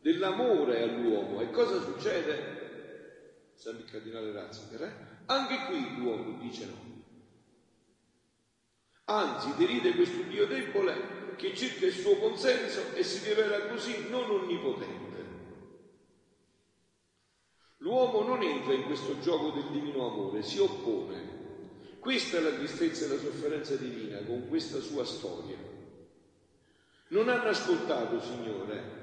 dell'amore 0.00 0.82
all'uomo. 0.82 1.40
E 1.40 1.52
cosa 1.52 1.80
succede? 1.80 3.52
Sempre 3.54 3.84
il 3.84 3.90
cardinale 3.92 4.32
Ratzinger, 4.32 4.82
eh? 4.82 4.92
Anche 5.26 5.66
qui 5.66 5.98
l'uomo 5.98 6.40
dice 6.40 6.66
no. 6.66 7.04
Anzi, 9.04 9.54
deride 9.56 9.94
questo 9.94 10.22
Dio 10.22 10.48
debole 10.48 11.36
che 11.36 11.54
cerca 11.54 11.86
il 11.86 11.92
suo 11.92 12.16
consenso 12.16 12.92
e 12.94 13.04
si 13.04 13.28
rivela 13.28 13.68
così 13.68 14.08
non 14.08 14.28
onnipotente. 14.28 15.08
L'uomo 17.76 18.24
non 18.24 18.42
entra 18.42 18.72
in 18.72 18.86
questo 18.86 19.20
gioco 19.20 19.50
del 19.50 19.70
divino 19.70 20.10
amore, 20.10 20.42
si 20.42 20.58
oppone. 20.58 21.39
Questa 22.00 22.38
è 22.38 22.40
la 22.40 22.50
tristezza 22.50 23.04
e 23.04 23.08
la 23.08 23.18
sofferenza 23.18 23.76
divina 23.76 24.18
con 24.26 24.48
questa 24.48 24.80
sua 24.80 25.04
storia. 25.04 25.56
Non 27.08 27.28
hanno 27.28 27.48
ascoltato, 27.48 28.20
Signore. 28.20 28.98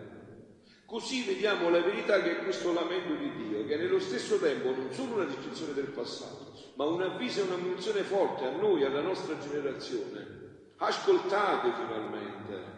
Così 0.86 1.24
vediamo 1.24 1.70
la 1.70 1.82
verità 1.82 2.22
che 2.22 2.38
è 2.38 2.44
questo 2.44 2.74
lamento 2.74 3.13
di 3.13 3.48
Dio, 3.48 3.66
che 3.66 3.75
è 3.75 3.77
nello 3.77 4.00
stesso 4.00 4.38
tempo 4.39 4.72
non 4.72 4.92
solo 4.92 5.16
una 5.16 5.25
descrizione 5.25 5.74
del 5.74 5.89
passato, 5.89 6.54
ma 6.75 6.86
un 6.86 7.01
avviso 7.01 7.42
e 7.42 7.44
una 7.44 7.58
munizione 7.58 8.01
forte 8.01 8.46
a 8.46 8.51
noi, 8.51 8.84
alla 8.84 9.01
nostra 9.01 9.38
generazione 9.38 10.38
Ascoltate 10.77 11.74
finalmente. 11.74 12.75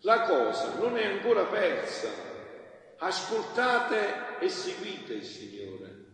La 0.00 0.22
cosa 0.22 0.78
non 0.78 0.96
è 0.96 1.04
ancora 1.04 1.44
persa. 1.44 2.08
Ascoltate 2.98 4.38
e 4.40 4.48
seguite 4.48 5.14
il 5.14 5.24
Signore. 5.24 6.04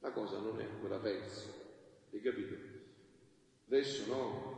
La 0.00 0.10
cosa 0.10 0.38
non 0.38 0.60
è 0.60 0.64
ancora 0.64 0.98
persa. 0.98 1.46
Hai 2.10 2.20
capito? 2.20 2.54
Adesso 3.66 4.06
no. 4.06 4.56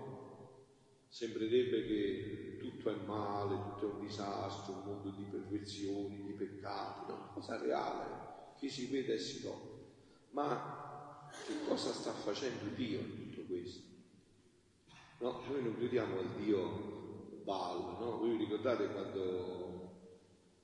Sembrerebbe 1.09 1.87
che 1.87 2.57
tutto 2.61 2.90
è 2.90 2.95
male, 3.04 3.57
tutto 3.57 3.90
è 3.90 3.95
un 3.95 4.07
disastro, 4.07 4.75
un 4.75 4.85
mondo 4.85 5.11
di 5.11 5.25
perversioni, 5.25 6.23
di 6.23 6.33
peccati, 6.33 7.11
no? 7.11 7.30
Cosa 7.35 7.61
reale. 7.61 8.54
Chi 8.57 8.71
si 8.71 8.87
vede 8.87 9.14
e 9.14 9.19
si 9.19 9.42
tocca. 9.42 9.78
Ma 10.30 11.28
che 11.45 11.52
cosa 11.66 11.92
sta 11.92 12.12
facendo 12.12 12.73
Dio 12.75 13.00
in 13.00 13.30
tutto 13.30 13.47
questo? 13.49 13.88
No, 15.19 15.42
noi 15.49 15.62
non 15.62 15.76
crediamo 15.76 16.19
al 16.19 16.35
Dio 16.37 17.42
Baal, 17.42 17.99
no? 17.99 18.19
Voi 18.19 18.37
vi 18.37 18.45
ricordate 18.45 18.87
quando 18.92 19.97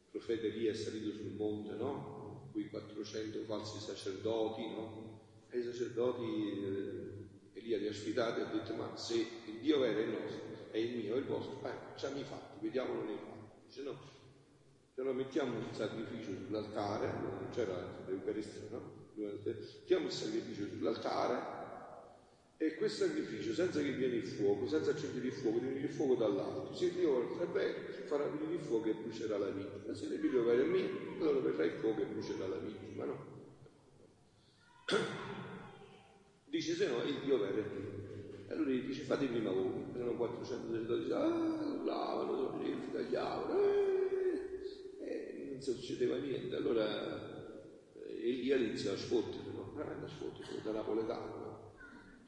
il 0.05 0.11
profeta 0.11 0.47
Elia 0.47 0.71
è 0.71 0.75
salito 0.75 1.11
sul 1.11 1.33
monte, 1.33 1.75
no? 1.75 2.51
Quei 2.53 2.69
400 2.71 3.45
falsi 3.45 3.81
sacerdoti, 3.81 4.63
no? 4.71 5.16
I 5.57 5.63
sacerdoti 5.63 6.25
eh, 6.63 7.59
Elia 7.59 7.79
li 7.79 7.89
ha 7.89 7.93
sfidati 7.93 8.41
e 8.41 8.43
ha 8.43 8.47
detto, 8.47 8.75
ma 8.75 8.95
se 8.97 9.15
il 9.15 9.59
Dio 9.61 9.79
vero 9.79 9.99
è 9.99 10.03
il 10.03 10.11
nostro, 10.11 10.41
è 10.71 10.77
il 10.77 10.97
mio, 10.97 11.15
è 11.15 11.19
il 11.19 11.25
vostro, 11.25 11.59
eh, 11.67 11.73
facciamo 11.93 12.19
i 12.19 12.25
fatti, 12.25 12.65
vediamolo 12.65 13.05
nei 13.05 13.17
fatti. 13.17 13.65
Dice 13.67 13.83
no, 13.83 13.99
se 14.95 15.03
no 15.03 15.13
mettiamo 15.13 15.57
un 15.57 15.73
sacrificio 15.73 16.33
sull'altare, 16.35 17.07
non 17.07 17.49
c'era 17.53 18.05
l'Eucaristia, 18.07 18.69
no? 18.71 19.05
Mettiamo 19.15 20.07
il 20.07 20.13
sacrificio 20.13 20.67
sull'altare 20.69 21.55
e 22.59 22.75
questo 22.75 23.07
sacrificio, 23.07 23.55
senza 23.55 23.81
che 23.81 23.93
viene 23.93 24.17
il 24.17 24.27
fuoco, 24.27 24.67
senza 24.67 24.91
accendere 24.91 25.27
il 25.27 25.33
fuoco, 25.33 25.59
viene 25.59 25.79
il 25.79 25.89
fuoco 25.89 26.17
dall'alto. 26.17 26.75
Se 26.75 26.93
Dio 26.93 27.39
è 27.39 27.47
vero, 27.47 27.79
farà 28.05 28.27
venire 28.29 28.55
il 28.55 28.61
fuoco 28.61 28.89
e 28.89 28.95
brucerà 28.95 29.39
la 29.39 29.49
vittima. 29.49 29.95
Se 29.95 30.05
il 30.05 30.19
figlio 30.21 30.45
vero 30.45 30.63
è 30.63 30.91
allora 31.21 31.39
verrà 31.41 31.65
il 31.65 31.73
fuoco 31.73 32.03
e 32.03 32.07
brucerà 32.07 32.47
la 32.47 32.57
vittima, 32.57 33.05
no? 33.05 33.35
Dice 36.57 36.75
se 36.75 36.87
no 36.89 37.03
vero 37.05 37.45
è 37.45 37.69
mio. 37.69 37.95
E 38.49 38.53
allora 38.55 38.71
gli 38.71 38.87
dice 38.87 39.03
fate 39.03 39.27
prima 39.27 39.51
voi, 39.51 39.85
erano 39.95 40.15
400 40.17 40.73
sacerdoti, 40.73 41.13
ah, 41.13 41.85
lavano, 41.85 42.59
si 42.63 42.91
tagliavano, 42.93 43.63
eh, 43.63 45.01
e 45.01 45.49
non 45.51 45.61
succedeva 45.61 46.17
niente. 46.17 46.57
Allora 46.57 46.87
eh, 47.93 48.31
Elia 48.31 48.57
inizia 48.57 48.93
a 48.93 48.97
sfottere, 48.97 49.51
no? 49.53 49.71
Veramente 49.75 50.07
a 50.07 50.09
sfottere, 50.09 50.63
da 50.63 50.73
napoletano 50.73 51.75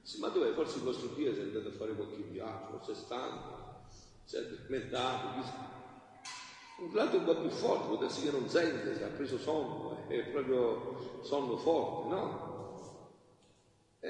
sì, 0.02 0.20
ma 0.20 0.28
dov'è? 0.28 0.52
Forse 0.52 0.76
il 0.78 0.84
vostro 0.84 1.08
Dio 1.14 1.34
è 1.34 1.40
andato 1.40 1.68
a 1.68 1.72
fare 1.72 1.94
qualche 1.94 2.16
viaggio, 2.30 2.78
forse 2.78 2.92
è 2.92 2.94
stanco, 2.94 3.86
si 4.24 4.36
è 4.36 4.40
addormentato, 4.40 5.40
chissà. 5.40 5.76
Un 6.80 6.94
lato 6.94 7.16
un 7.16 7.24
po' 7.24 7.40
più 7.40 7.50
forte, 7.50 7.86
può 7.86 7.96
darsi 7.96 8.22
che 8.24 8.30
non 8.30 8.46
sente, 8.48 8.94
si 8.94 9.02
è 9.02 9.08
preso 9.08 9.38
sonno, 9.38 10.06
è 10.08 10.22
proprio 10.30 11.20
sonno 11.22 11.56
forte, 11.56 12.08
no? 12.14 12.47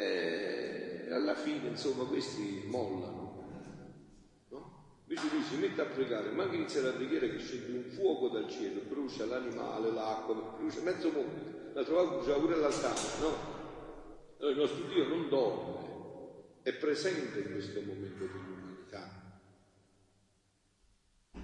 E 0.01 1.09
alla 1.11 1.35
fine, 1.35 1.71
insomma, 1.71 2.05
questi 2.05 2.63
mollano, 2.67 3.43
no? 4.51 5.03
Invece 5.09 5.29
lui 5.35 5.43
si 5.43 5.57
mette 5.57 5.81
a 5.81 5.87
pregare, 5.87 6.31
ma 6.31 6.45
anche 6.45 6.55
inizia 6.55 6.83
la 6.83 6.93
preghiera 6.93 7.27
che 7.27 7.41
scende 7.41 7.79
un 7.79 7.91
fuoco 7.91 8.29
dal 8.29 8.49
cielo, 8.49 8.83
brucia 8.83 9.27
l'animale, 9.27 9.91
l'acqua, 9.91 10.55
brucia 10.57 10.83
mezzo 10.83 11.11
mondo, 11.11 11.73
la 11.73 11.83
trovata 11.83 12.15
brucia 12.15 12.39
pure 12.39 12.57
l'altare, 12.59 13.01
no? 13.21 13.57
Allora 14.39 14.55
il 14.55 14.59
nostro 14.61 14.87
Dio 14.87 15.09
non 15.09 15.29
dorme, 15.29 15.87
è 16.63 16.73
presente 16.75 17.41
in 17.41 17.51
questo 17.51 17.81
momento 17.81 18.25
dell'umanità, 18.25 19.41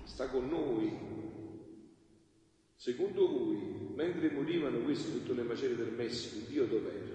sta 0.04 0.28
con 0.28 0.48
noi. 0.48 1.22
Secondo 2.76 3.26
voi, 3.26 3.92
mentre 3.96 4.30
morivano 4.30 4.78
questi 4.82 5.10
sotto 5.10 5.32
le 5.32 5.42
macerie 5.42 5.74
del 5.74 5.92
Messico, 5.92 6.46
Dio 6.48 6.66
dov'era? 6.66 7.13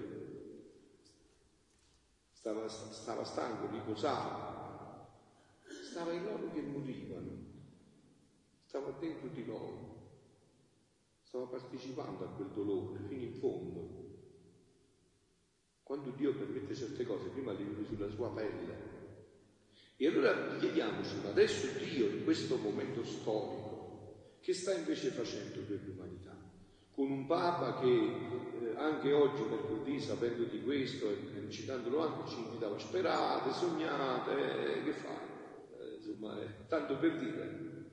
Stava, 2.40 2.66
stava 2.68 3.22
stanco, 3.22 3.70
riposava, 3.70 5.06
stava 5.90 6.14
in 6.14 6.24
loro 6.24 6.50
che 6.54 6.62
morivano, 6.62 7.36
stava 8.64 8.92
dentro 8.92 9.28
di 9.28 9.44
loro, 9.44 9.76
stava 11.22 11.44
partecipando 11.44 12.24
a 12.24 12.28
quel 12.28 12.48
dolore 12.48 13.04
fino 13.08 13.24
in 13.24 13.34
fondo. 13.34 13.98
Dio 16.16 16.34
permette 16.34 16.74
certe 16.74 17.04
cose, 17.04 17.28
prima 17.28 17.52
le 17.52 17.62
vive 17.62 17.84
sulla 17.84 18.08
sua 18.08 18.32
pelle. 18.32 18.74
E 19.96 20.06
allora 20.06 20.56
chiediamoci, 20.56 21.16
ma 21.16 21.28
adesso 21.28 21.66
Dio 21.76 22.06
in 22.06 22.24
questo 22.24 22.56
momento 22.56 23.04
storico, 23.04 24.38
che 24.40 24.54
sta 24.54 24.72
invece 24.72 25.10
facendo 25.10 25.60
per 25.60 25.82
l'umanità? 25.84 26.09
Con 27.00 27.10
un 27.12 27.24
Papa 27.24 27.80
che 27.80 27.86
eh, 27.88 28.76
anche 28.76 29.10
oggi, 29.14 29.40
mercoledì, 29.44 29.98
sapendo 29.98 30.42
di 30.44 30.62
questo 30.62 31.08
e 31.08 31.48
citandolo 31.48 32.02
anche, 32.02 32.28
ci 32.28 32.40
invitava, 32.40 32.78
sperate, 32.78 33.52
sognate, 33.52 34.32
eh, 34.34 34.84
che 34.84 34.92
fa? 34.92 35.18
Eh, 35.78 35.96
insomma, 35.96 36.38
eh, 36.42 36.66
tanto 36.68 36.98
per 36.98 37.16
dire, 37.16 37.86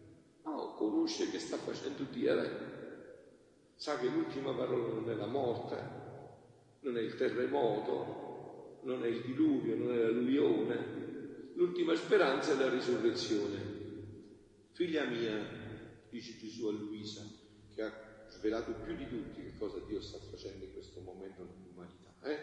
no, 0.43 0.73
conosce 0.73 1.31
che 1.31 1.39
sta 1.39 1.55
facendo 1.55 2.03
Dio, 2.11 2.43
eh? 2.43 2.49
sa 3.75 3.97
che 3.97 4.09
l'ultima 4.09 4.51
parola 4.51 4.95
non 4.95 5.09
è 5.09 5.13
la 5.13 5.27
morte, 5.27 5.77
non 6.81 6.97
è 6.97 6.99
il 6.99 7.15
terremoto, 7.15 8.81
non 8.83 9.05
è 9.05 9.07
il 9.07 9.21
diluvio, 9.21 9.77
non 9.77 9.93
è 9.93 9.99
l'alluvione, 9.99 11.51
l'ultima 11.53 11.95
speranza 11.95 12.51
è 12.51 12.57
la 12.57 12.69
risurrezione. 12.69 13.75
Figlia 14.73 15.05
mia, 15.05 15.47
dice 16.09 16.37
Gesù 16.37 16.67
a 16.67 16.71
Luisa, 16.73 17.23
che 17.73 17.81
ha 17.81 18.06
svelato 18.37 18.71
più 18.83 18.95
di 18.95 19.07
tutti 19.07 19.41
che 19.41 19.57
cosa 19.57 19.79
Dio 19.87 19.99
sta 19.99 20.19
facendo 20.19 20.63
in 20.63 20.73
questo 20.73 20.99
momento 21.01 21.43
nell'umanità. 21.43 22.13
Eh? 22.23 22.37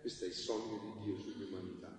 Questo 0.00 0.24
è 0.24 0.28
il 0.28 0.34
sogno 0.34 0.78
di 0.78 1.04
Dio 1.04 1.16
sull'umanità. 1.18 1.96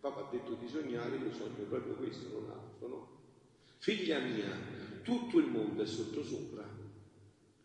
Papa 0.00 0.26
ha 0.26 0.30
detto 0.30 0.54
di 0.54 0.68
sognare, 0.68 1.16
io 1.16 1.32
sogno 1.32 1.64
proprio 1.68 1.94
questo, 1.94 2.28
non 2.38 2.50
altro, 2.50 2.88
no? 2.88 3.08
Figlia 3.78 4.20
mia, 4.20 4.50
tutto 5.02 5.38
il 5.38 5.46
mondo 5.46 5.82
è 5.82 5.86
sottosopra 5.86 6.84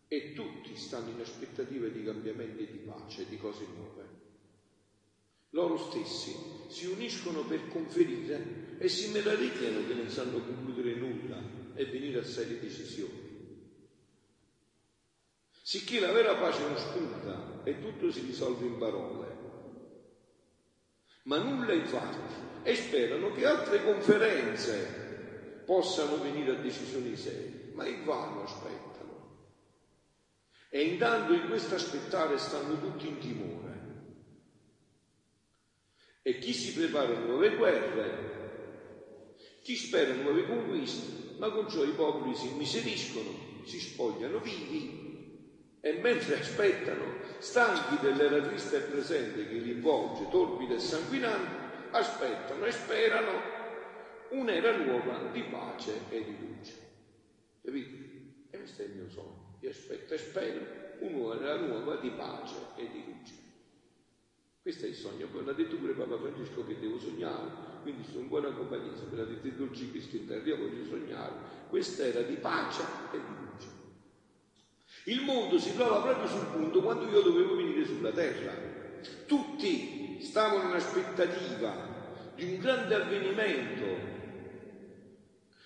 e 0.08 0.32
tutti 0.34 0.76
stanno 0.76 1.10
in 1.10 1.20
aspettativa 1.20 1.88
di 1.88 2.04
cambiamenti 2.04 2.66
di 2.66 2.78
pace, 2.78 3.28
di 3.28 3.36
cose 3.38 3.66
nuove. 3.74 4.20
Loro 5.50 5.76
stessi 5.76 6.34
si 6.68 6.86
uniscono 6.86 7.44
per 7.44 7.68
conferire 7.68 8.76
e 8.78 8.88
si 8.88 9.10
meravigliano 9.10 9.86
che 9.86 9.94
non 9.94 10.08
sanno 10.08 10.40
concludere 10.42 10.94
nulla 10.94 11.42
e 11.74 11.84
venire 11.86 12.18
a 12.18 12.24
serie 12.24 12.58
decisioni. 12.58 13.31
Sicché 15.64 16.00
la 16.00 16.10
vera 16.10 16.34
pace 16.36 16.66
non 16.66 16.76
spunta 16.76 17.62
e 17.62 17.78
tutto 17.78 18.10
si 18.10 18.20
risolve 18.22 18.66
in 18.66 18.78
parole. 18.78 19.40
Ma 21.24 21.38
nulla 21.38 21.72
in 21.72 21.86
fatti 21.86 22.34
e 22.64 22.74
sperano 22.74 23.30
che 23.30 23.46
altre 23.46 23.84
conferenze 23.84 25.62
possano 25.64 26.18
venire 26.18 26.50
a 26.50 26.60
decisioni 26.60 27.14
serie, 27.16 27.70
ma 27.74 27.86
in 27.86 28.04
vano 28.04 28.42
aspettano. 28.42 29.30
E 30.68 30.82
intanto 30.82 31.32
in 31.32 31.46
questo 31.46 31.76
aspettare 31.76 32.38
stanno 32.38 32.76
tutti 32.80 33.06
in 33.06 33.20
timore. 33.20 33.90
E 36.22 36.38
chi 36.38 36.52
si 36.52 36.72
prepara 36.72 37.14
a 37.14 37.20
nuove 37.20 37.54
guerre, 37.54 38.30
chi 39.60 39.76
spera 39.76 40.12
nuove 40.14 40.44
conquiste, 40.44 41.34
ma 41.36 41.50
con 41.50 41.68
ciò 41.68 41.84
i 41.84 41.92
popoli 41.92 42.34
si 42.34 42.48
immiseriscono, 42.48 43.60
si 43.62 43.78
spogliano 43.78 44.40
vivi 44.40 45.11
e 45.84 45.94
mentre 45.94 46.38
aspettano, 46.38 47.16
stanchi 47.38 47.98
dell'era 48.00 48.40
triste 48.40 48.76
e 48.76 48.80
presente 48.82 49.48
che 49.48 49.54
li 49.54 49.72
avvolge, 49.72 50.28
torbida 50.30 50.74
e 50.74 50.78
sanguinante, 50.78 51.90
aspettano 51.90 52.64
e 52.64 52.70
sperano 52.70 53.30
un'era 54.30 54.76
nuova 54.76 55.28
di 55.32 55.42
pace 55.42 56.02
e 56.08 56.24
di 56.24 56.36
luce. 56.38 56.90
Capite? 57.64 58.10
E 58.50 58.58
questo 58.58 58.82
è 58.82 58.84
il 58.84 58.92
mio 58.92 59.10
sogno. 59.10 59.56
Io 59.58 59.70
aspetto 59.70 60.14
e 60.14 60.18
spero 60.18 60.60
un'ora 61.00 61.56
nuova 61.56 61.96
di 61.96 62.10
pace 62.10 62.54
e 62.76 62.88
di 62.88 63.04
luce. 63.04 63.34
Questo 64.62 64.86
è 64.86 64.88
il 64.88 64.94
sogno, 64.94 65.26
poi 65.26 65.44
l'ha 65.44 65.52
detto 65.52 65.74
pure 65.74 65.94
Papa 65.94 66.16
Francesco 66.16 66.64
che 66.64 66.78
devo 66.78 66.96
sognare, 66.96 67.50
quindi 67.82 68.04
sono 68.04 68.20
in 68.20 68.28
buona 68.28 68.52
compagnia, 68.52 68.94
se 68.94 69.06
me 69.10 69.16
l'ha 69.16 69.24
detto 69.24 69.48
il 69.48 69.54
dolce 69.54 69.90
Cristo 69.90 70.14
in 70.14 70.28
terra, 70.28 70.44
io 70.44 70.58
voglio 70.58 70.84
sognare. 70.84 71.34
Questa 71.68 72.04
era 72.04 72.22
di 72.22 72.36
pace 72.36 72.82
e 73.10 73.18
di 73.18 73.34
luce. 73.50 73.81
Il 75.04 75.22
mondo 75.22 75.58
si 75.58 75.74
trova 75.74 76.00
proprio 76.00 76.28
sul 76.28 76.46
punto 76.46 76.80
quando 76.80 77.08
io 77.08 77.22
dovevo 77.22 77.56
venire 77.56 77.84
sulla 77.84 78.12
terra. 78.12 78.52
Tutti 79.26 80.20
stavano 80.20 80.68
in 80.68 80.74
aspettativa 80.74 81.74
di 82.36 82.44
un 82.44 82.58
grande 82.58 82.94
avvenimento, 82.94 83.84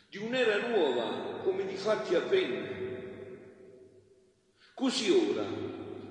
di 0.09 0.17
un'era 0.19 0.69
nuova, 0.69 1.41
come 1.43 1.67
di 1.67 1.75
fatti 1.75 2.15
avvenne. 2.15 2.85
Così 4.73 5.11
ora, 5.11 5.45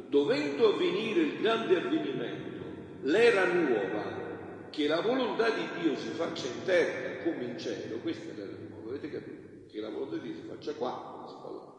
dovendo 0.07 0.73
avvenire 0.73 1.21
il 1.21 1.41
grande 1.41 1.77
avvenimento, 1.77 2.63
l'era 3.01 3.45
nuova, 3.45 4.69
che 4.69 4.87
la 4.87 5.01
volontà 5.01 5.49
di 5.49 5.81
Dio 5.81 5.95
si 5.95 6.09
faccia 6.09 6.45
in 6.45 6.63
terra 6.63 7.23
come 7.23 7.43
in 7.45 7.57
cielo, 7.57 7.97
questa 7.99 8.31
è 8.31 8.35
l'era 8.35 8.57
nuova, 8.69 8.89
avete 8.89 9.09
capito? 9.09 9.67
Che 9.71 9.79
la 9.79 9.89
volontà 9.89 10.17
di 10.17 10.29
Dio 10.29 10.35
si 10.35 10.47
faccia 10.47 10.73
qua 10.73 11.25
si 11.27 11.35
fa 11.41 11.49
là. 11.49 11.74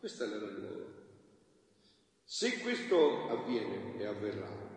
Questa 0.00 0.24
è 0.24 0.28
l'era 0.28 0.46
nuova. 0.46 0.86
Se 2.24 2.58
questo 2.60 3.28
avviene 3.28 3.98
e 3.98 4.06
avverrà, 4.06 4.69